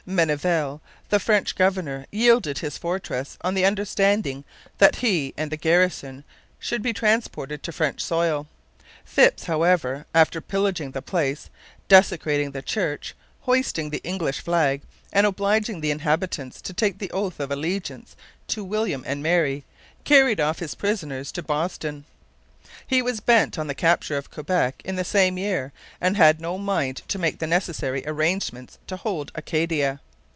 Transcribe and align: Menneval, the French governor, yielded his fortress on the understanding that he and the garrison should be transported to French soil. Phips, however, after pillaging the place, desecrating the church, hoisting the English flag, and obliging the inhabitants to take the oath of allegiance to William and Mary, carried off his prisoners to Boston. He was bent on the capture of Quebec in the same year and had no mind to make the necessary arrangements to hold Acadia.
Menneval, 0.09 0.81
the 1.09 1.19
French 1.19 1.55
governor, 1.55 2.07
yielded 2.11 2.57
his 2.57 2.75
fortress 2.77 3.37
on 3.41 3.53
the 3.53 3.65
understanding 3.65 4.43
that 4.79 4.97
he 4.97 5.31
and 5.37 5.51
the 5.51 5.57
garrison 5.57 6.23
should 6.57 6.81
be 6.81 6.91
transported 6.91 7.61
to 7.61 7.71
French 7.71 8.01
soil. 8.03 8.47
Phips, 9.05 9.43
however, 9.43 10.07
after 10.15 10.41
pillaging 10.41 10.91
the 10.91 11.03
place, 11.03 11.51
desecrating 11.87 12.49
the 12.49 12.63
church, 12.63 13.13
hoisting 13.41 13.91
the 13.91 14.01
English 14.03 14.39
flag, 14.41 14.81
and 15.13 15.27
obliging 15.27 15.81
the 15.81 15.91
inhabitants 15.91 16.63
to 16.63 16.73
take 16.73 16.97
the 16.97 17.11
oath 17.11 17.39
of 17.39 17.51
allegiance 17.51 18.15
to 18.47 18.63
William 18.63 19.03
and 19.05 19.21
Mary, 19.21 19.63
carried 20.03 20.39
off 20.39 20.57
his 20.59 20.73
prisoners 20.73 21.31
to 21.31 21.43
Boston. 21.43 22.05
He 22.87 23.01
was 23.01 23.19
bent 23.19 23.57
on 23.59 23.67
the 23.67 23.75
capture 23.75 24.15
of 24.17 24.31
Quebec 24.31 24.81
in 24.85 24.95
the 24.95 25.03
same 25.03 25.37
year 25.37 25.73
and 25.99 26.15
had 26.15 26.39
no 26.39 26.57
mind 26.57 27.01
to 27.09 27.19
make 27.19 27.39
the 27.39 27.47
necessary 27.47 28.03
arrangements 28.07 28.77
to 28.87 28.95
hold 28.97 29.31
Acadia. 29.35 29.99